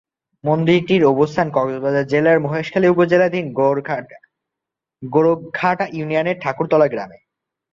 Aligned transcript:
মন্দিরটির 0.43 1.03
অবস্থান 1.05 1.47
কক্সবাজার 1.49 2.05
জেলার 2.05 2.37
মহেশখালী 2.39 2.87
উপজেলাধীন 2.89 3.45
গোরখঘাটা 5.03 5.85
ইউনিয়নের 5.97 6.37
ঠাকুরতলা 6.43 6.87
গ্রামে। 6.87 7.17